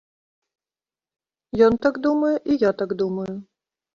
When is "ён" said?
1.67-1.73